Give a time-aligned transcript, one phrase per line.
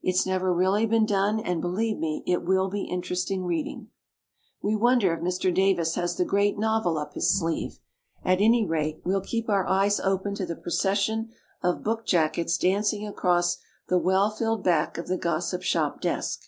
[0.00, 3.90] It's never really been done, and, believe me, it will be interesting reading."
[4.62, 5.54] We wonder if Mr.
[5.54, 7.78] Davis has the great novel up his sleeve.
[8.24, 11.28] At any rate, we'll keep our eyes open to the procession
[11.62, 13.58] of book jackets dancing across
[13.90, 16.44] the well filled back of the Gos sip Shop desk.